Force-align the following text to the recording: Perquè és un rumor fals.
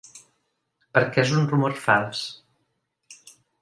Perquè 0.95 1.23
és 1.25 1.35
un 1.43 1.47
rumor 1.53 1.79
fals. 1.85 2.27